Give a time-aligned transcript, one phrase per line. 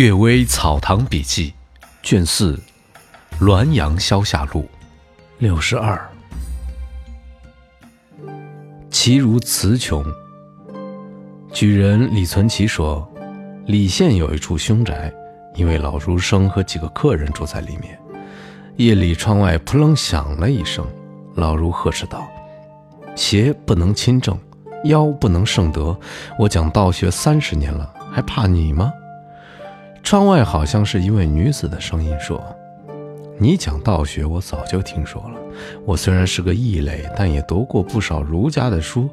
[0.00, 1.52] 岳微草堂笔记，
[2.02, 2.58] 卷四，
[3.44, 4.62] 《滦阳消夏录》，
[5.36, 6.10] 六十二。
[8.88, 10.02] 其如词穷。
[11.52, 13.06] 举人李存齐说，
[13.66, 15.12] 李县有一处凶宅，
[15.54, 18.00] 因为老儒生和几个客人住在里面。
[18.76, 20.86] 夜里窗外扑棱响了一声，
[21.34, 22.26] 老儒呵斥道
[23.14, 24.40] ：“邪不能亲正，
[24.84, 25.94] 妖不能胜德。
[26.38, 28.90] 我讲道学三十年了，还怕你吗？”
[30.10, 32.44] 窗外好像是一位女子的声音说
[33.38, 35.40] ：“你讲道学，我早就听说了。
[35.84, 39.08] 我虽然是个异类，但也读过不少儒家的书。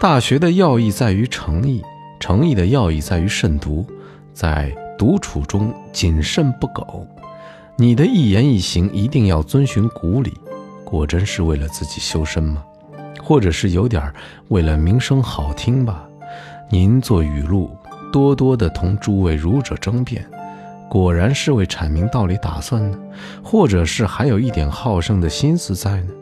[0.00, 1.80] 大学的要义在于诚意，
[2.18, 3.86] 诚意的要义在于慎独，
[4.34, 7.06] 在独处中谨慎不苟。
[7.76, 10.34] 你的一言一行一定要遵循古礼，
[10.84, 12.64] 果真是为了自己修身吗？
[13.22, 14.12] 或者是有点
[14.48, 16.04] 为了名声好听吧？
[16.68, 17.70] 您做语录。”
[18.12, 20.22] 多多的同诸位儒者争辩，
[20.92, 22.98] 果然是为阐明道理打算呢，
[23.42, 26.12] 或者是还有一点好胜的心思在呢？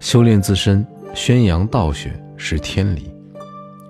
[0.00, 3.02] 修炼自身，宣扬道学是天理；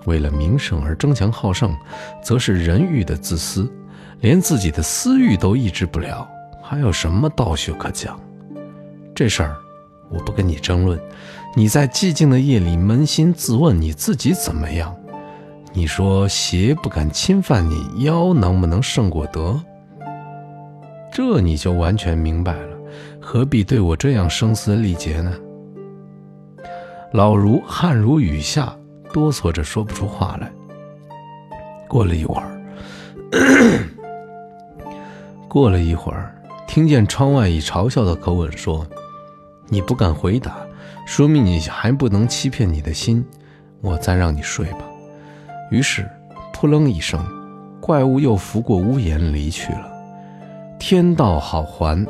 [0.05, 1.75] 为了名声而争强好胜，
[2.23, 3.67] 则是人欲的自私。
[4.19, 6.29] 连自己的私欲都抑制不了，
[6.61, 8.19] 还有什么道学可讲？
[9.15, 9.57] 这事儿
[10.11, 11.01] 我不跟你争论。
[11.55, 14.95] 你在寂静的夜里扪心自问，你自己怎么样？
[15.73, 19.59] 你说邪不敢侵犯你，妖能不能胜过德？
[21.11, 22.77] 这你就完全明白了，
[23.19, 25.33] 何必对我这样声嘶力竭呢？
[27.11, 28.73] 老如汗如雨下，
[29.11, 30.49] 哆嗦着说不出话来。
[31.89, 32.61] 过了一会儿，
[35.49, 36.33] 过了一会儿，
[36.65, 38.87] 听见窗外以嘲笑的口吻说
[39.67, 40.55] ：“你不敢回答，
[41.05, 43.25] 说明你还不能欺骗你的心。
[43.81, 44.85] 我再让你睡吧。”
[45.69, 46.09] 于是，
[46.53, 47.21] 扑棱一声，
[47.81, 49.90] 怪物又拂过屋檐离去了。
[50.81, 52.03] 天道好还。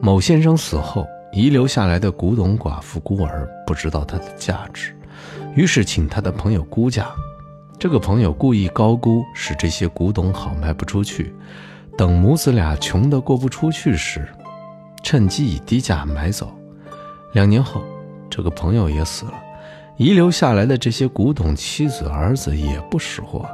[0.00, 4.96] 某先生死后，遗留下来的古董寡妇孤儿不知道它的价值，
[5.56, 7.08] 于是请他的朋友估价。
[7.80, 11.34] 这个朋友故意高估，使这些古董好卖不出去。
[11.98, 14.28] 等母子俩穷得过不出去时，
[15.02, 16.56] 趁机以低价买走。
[17.32, 17.82] 两年后，
[18.30, 19.34] 这个朋友也死了。
[19.96, 23.44] 遗留下来的这些古董，妻子儿子也不识货，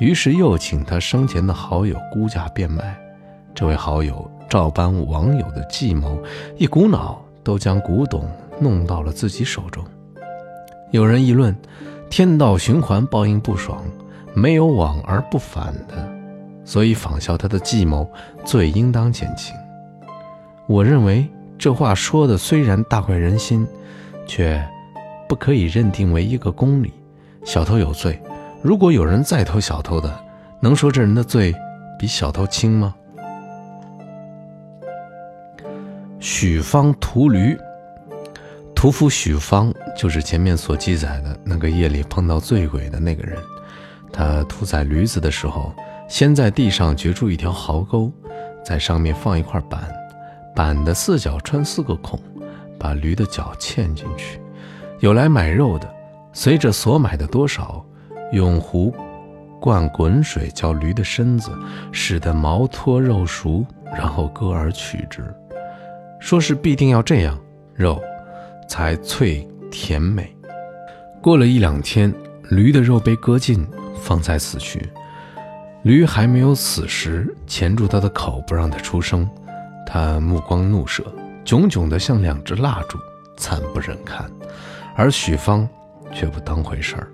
[0.00, 2.98] 于是又请他生前的好友估价变卖。
[3.56, 6.16] 这位好友照搬网友的计谋，
[6.58, 8.30] 一股脑都将古董
[8.60, 9.82] 弄到了自己手中。
[10.92, 11.56] 有人议论：
[12.10, 13.82] 天道循环，报应不爽，
[14.34, 16.08] 没有往而不返的，
[16.66, 18.06] 所以仿效他的计谋，
[18.44, 19.56] 罪应当减轻。
[20.68, 21.26] 我认为
[21.58, 23.66] 这话说的虽然大快人心，
[24.26, 24.62] 却。
[25.28, 26.92] 不可以认定为一个公理，
[27.44, 28.22] 小偷有罪。
[28.62, 30.16] 如果有人再偷小偷的，
[30.60, 31.52] 能说这人的罪
[31.98, 32.94] 比小偷轻吗？
[36.18, 37.56] 许方屠驴，
[38.74, 43.38] 屠夫许方就是前面所记载的那个夜里碰到醉鬼的那个人。
[44.12, 45.74] 他屠宰驴子的时候，
[46.08, 48.10] 先在地上掘出一条壕沟，
[48.64, 49.88] 在上面放一块板，
[50.54, 52.18] 板的四角穿四个孔，
[52.78, 54.40] 把驴的脚嵌进去。
[55.00, 55.88] 有来买肉的，
[56.32, 57.84] 随着所买的多少，
[58.32, 58.94] 用壶
[59.60, 61.50] 灌滚水浇驴的身子，
[61.92, 65.22] 使得毛脱肉熟，然后割而取之。
[66.26, 67.38] 说是必定要这样，
[67.72, 68.02] 肉
[68.68, 70.36] 才脆甜美。
[71.22, 72.12] 过了一两天，
[72.50, 73.64] 驴的肉被割尽，
[74.02, 74.88] 方才死去。
[75.84, 79.30] 驴还没有死时，钳住它的口，不让它出声。
[79.86, 81.04] 它目光怒射，
[81.44, 82.98] 炯炯的像两只蜡烛，
[83.36, 84.28] 惨不忍看。
[84.96, 85.68] 而许芳
[86.12, 87.06] 却不当回事儿。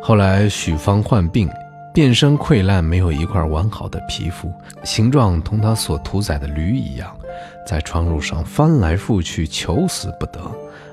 [0.00, 1.46] 后来许芳患病，
[1.92, 4.50] 遍身溃烂，没有一块完好的皮肤，
[4.82, 7.14] 形状同他所屠宰的驴一样，
[7.66, 10.40] 在床褥上翻来覆去，求死不得，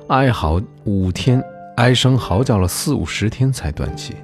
[0.10, 1.44] 哀嚎五天，
[1.78, 4.16] 哀声嚎叫了四五十天才断气。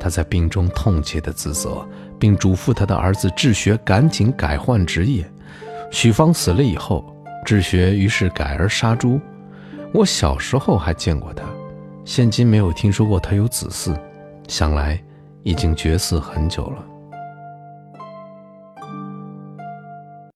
[0.00, 1.86] 他在病中痛切地自责，
[2.18, 5.28] 并嘱咐他的儿子志学赶紧改换职业。
[5.90, 7.04] 许芳死了以后，
[7.44, 9.20] 志学于是改而杀猪。
[9.92, 11.44] 我小时候还见过他，
[12.04, 13.98] 现今没有听说过他有子嗣，
[14.46, 15.02] 想来
[15.42, 16.84] 已经绝嗣很久了。